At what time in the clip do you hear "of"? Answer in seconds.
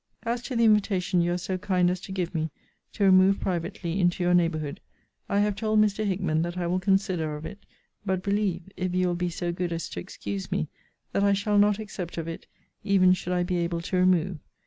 7.35-7.45, 12.17-12.27